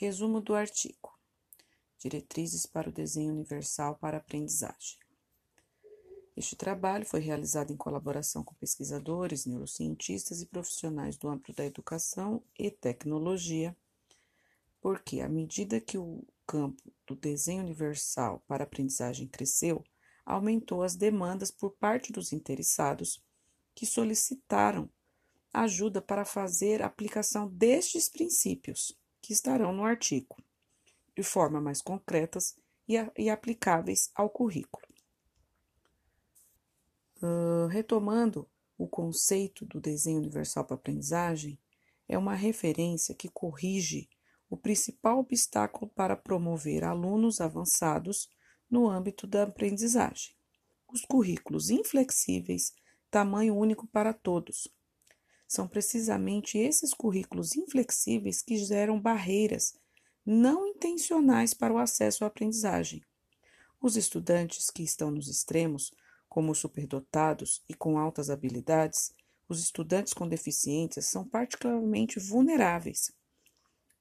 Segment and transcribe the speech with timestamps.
[0.00, 1.12] Resumo do artigo:
[1.98, 4.98] Diretrizes para o Desenho Universal para a Aprendizagem.
[6.34, 12.42] Este trabalho foi realizado em colaboração com pesquisadores, neurocientistas e profissionais do âmbito da educação
[12.58, 13.76] e tecnologia,
[14.80, 19.84] porque, à medida que o campo do desenho universal para a aprendizagem cresceu,
[20.24, 23.22] aumentou as demandas por parte dos interessados
[23.74, 24.88] que solicitaram
[25.52, 28.98] ajuda para fazer a aplicação destes princípios
[29.30, 30.36] que estarão no artigo,
[31.16, 32.56] de forma mais concretas
[32.88, 34.84] e, e aplicáveis ao currículo.
[37.22, 41.56] Uh, retomando o conceito do desenho universal para a aprendizagem,
[42.08, 44.08] é uma referência que corrige
[44.48, 48.28] o principal obstáculo para promover alunos avançados
[48.68, 50.34] no âmbito da aprendizagem.
[50.92, 52.74] Os currículos inflexíveis,
[53.08, 54.66] tamanho único para todos.
[55.50, 59.74] São precisamente esses currículos inflexíveis que geram barreiras
[60.24, 63.02] não intencionais para o acesso à aprendizagem.
[63.82, 65.90] Os estudantes que estão nos extremos
[66.28, 69.12] como os superdotados e com altas habilidades,
[69.48, 73.10] os estudantes com deficiências são particularmente vulneráveis.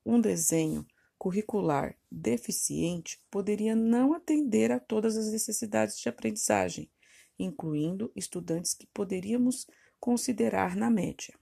[0.05, 0.85] Um desenho
[1.17, 6.91] curricular deficiente poderia não atender a todas as necessidades de aprendizagem,
[7.39, 9.65] incluindo estudantes que poderíamos
[9.99, 11.37] considerar na média.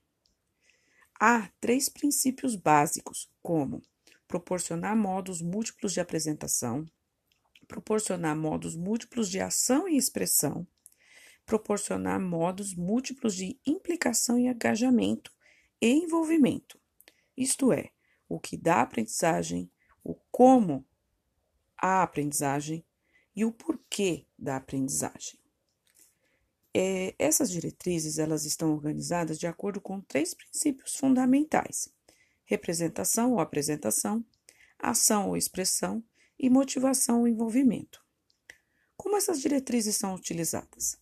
[1.19, 3.81] Há três princípios básicos, como
[4.27, 6.85] proporcionar modos múltiplos de apresentação,
[7.67, 10.67] proporcionar modos múltiplos de ação e expressão,
[11.45, 15.31] proporcionar modos múltiplos de implicação e engajamento
[15.81, 16.79] e envolvimento.
[17.35, 17.91] Isto é,
[18.27, 19.71] o que dá aprendizagem,
[20.03, 20.85] o como
[21.77, 22.85] a aprendizagem
[23.35, 25.39] e o porquê da aprendizagem.
[26.73, 31.89] É, essas diretrizes elas estão organizadas de acordo com três princípios fundamentais:
[32.45, 34.23] representação ou apresentação,
[34.77, 36.03] ação ou expressão
[36.39, 38.05] e motivação ou envolvimento.
[38.95, 40.97] Como essas diretrizes são utilizadas?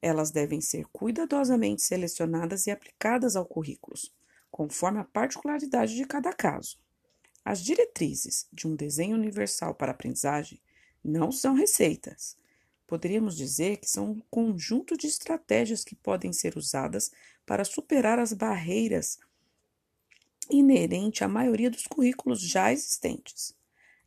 [0.00, 3.96] Elas devem ser cuidadosamente selecionadas e aplicadas ao currículo,
[4.50, 6.78] conforme a particularidade de cada caso.
[7.44, 10.60] As diretrizes de um desenho universal para aprendizagem
[11.02, 12.36] não são receitas.
[12.88, 17.12] Poderíamos dizer que são um conjunto de estratégias que podem ser usadas
[17.44, 19.18] para superar as barreiras
[20.50, 23.54] inerentes à maioria dos currículos já existentes.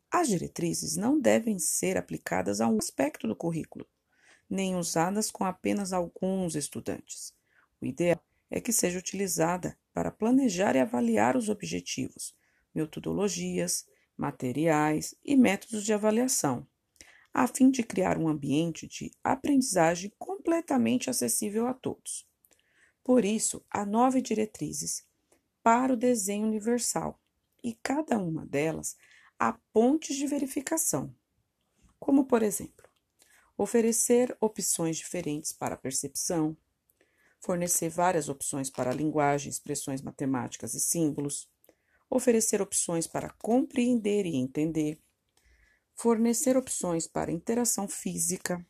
[0.09, 3.85] As diretrizes não devem ser aplicadas a um aspecto do currículo,
[4.49, 7.35] nem usadas com apenas alguns estudantes.
[7.79, 8.19] O ideal
[8.49, 12.35] é que seja utilizada para planejar e avaliar os objetivos,
[12.73, 13.85] metodologias,
[14.17, 16.65] materiais e métodos de avaliação,
[17.33, 22.27] a fim de criar um ambiente de aprendizagem completamente acessível a todos.
[23.03, 25.05] Por isso, há nove diretrizes
[25.63, 27.19] para o desenho universal
[27.63, 28.97] e cada uma delas
[29.39, 31.15] há pontes de verificação,
[31.99, 32.87] como por exemplo,
[33.57, 36.57] oferecer opções diferentes para a percepção,
[37.39, 41.49] fornecer várias opções para a linguagem, expressões matemáticas e símbolos,
[42.09, 44.99] oferecer opções para compreender e entender,
[46.01, 48.65] fornecer opções para interação física,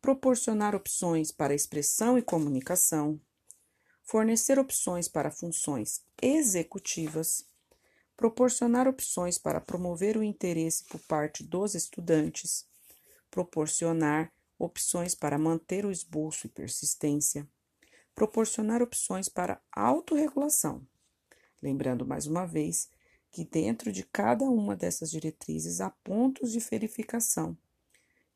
[0.00, 3.20] proporcionar opções para expressão e comunicação,
[4.02, 7.44] fornecer opções para funções executivas,
[8.16, 12.66] proporcionar opções para promover o interesse por parte dos estudantes,
[13.30, 17.46] proporcionar opções para manter o esboço e persistência,
[18.14, 20.86] proporcionar opções para autorregulação.
[21.60, 22.88] Lembrando mais uma vez
[23.32, 27.56] que dentro de cada uma dessas diretrizes há pontos de verificação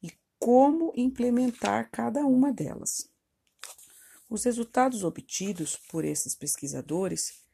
[0.02, 3.08] e como implementar cada uma delas.
[4.28, 7.44] Os resultados obtidos por esses pesquisadores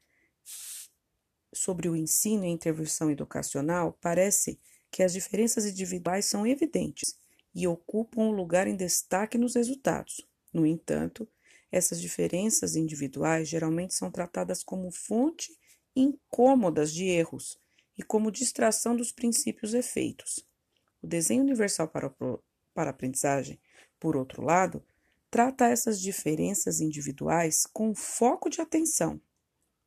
[1.52, 4.58] sobre o ensino e intervenção educacional parece
[4.91, 7.16] que as diferenças individuais são evidentes
[7.54, 10.26] e ocupam um lugar em destaque nos resultados.
[10.52, 11.28] No entanto,
[11.70, 15.50] essas diferenças individuais geralmente são tratadas como fonte
[15.94, 17.58] incômodas de erros
[17.96, 20.46] e como distração dos princípios efeitos.
[21.02, 22.11] O desenho universal para,
[22.75, 23.61] para a aprendizagem,
[23.99, 24.84] por outro lado,
[25.31, 29.20] trata essas diferenças individuais com foco de atenção.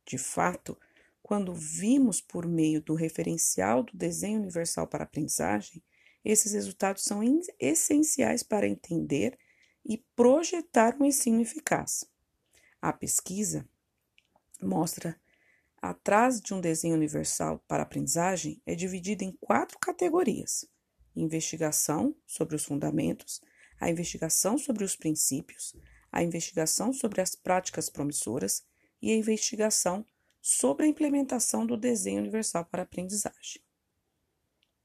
[0.04, 0.78] De fato,
[1.22, 5.82] quando vimos por meio do referencial do desenho universal para a aprendizagem,
[6.24, 7.20] esses resultados são
[7.58, 9.38] essenciais para entender
[9.84, 12.04] e projetar um ensino eficaz.
[12.82, 13.68] A pesquisa
[14.60, 15.20] mostra
[15.90, 20.66] atrás de um desenho universal para aprendizagem é dividida em quatro categorias:
[21.14, 23.40] investigação sobre os fundamentos,
[23.80, 25.74] a investigação sobre os princípios,
[26.10, 28.64] a investigação sobre as práticas promissoras
[29.00, 30.04] e a investigação
[30.40, 33.60] sobre a implementação do desenho universal para aprendizagem.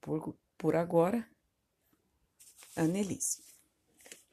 [0.00, 1.26] Por, por agora,
[2.76, 3.51] Annelise.